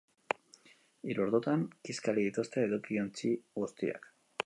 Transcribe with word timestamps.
Hiru 1.09 1.23
ordutan 1.27 1.67
kiskali 1.89 2.25
dituzte 2.31 2.67
edukiontzi 2.71 3.33
guztiak. 3.63 4.15